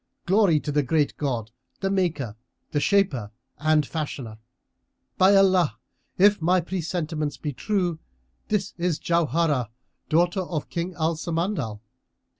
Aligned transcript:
Glory 0.25 0.59
to 0.59 0.71
the 0.71 0.81
Great 0.81 1.15
God, 1.15 1.51
the 1.79 1.91
Maker, 1.91 2.35
the 2.71 2.79
Shaper 2.79 3.29
and 3.59 3.85
Fashioner! 3.85 4.39
By 5.19 5.35
Allah, 5.35 5.77
if 6.17 6.41
my 6.41 6.59
presentiments 6.59 7.37
be 7.37 7.53
true, 7.53 7.99
this 8.47 8.73
is 8.79 8.97
Jauharah, 8.97 9.69
daughter 10.09 10.41
of 10.41 10.69
King 10.71 10.95
Al 10.95 11.15
Samandal! 11.17 11.81